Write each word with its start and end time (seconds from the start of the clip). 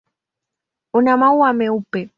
Una 1.03 1.17
maua 1.25 1.53
meupe. 1.61 2.09